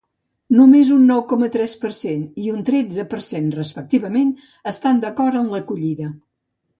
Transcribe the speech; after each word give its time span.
Només 0.59 0.87
un 0.93 1.01
nou 1.09 1.19
coma 1.33 1.49
tres 1.55 1.75
per 1.83 1.91
cent 1.97 2.23
i 2.43 2.47
un 2.53 2.63
tretze 2.69 3.05
per 3.11 3.19
cent 3.27 3.51
respectivament 3.57 4.31
estan 4.73 5.03
d’acord 5.05 5.39
en 5.43 5.53
l’acollida. 5.57 6.09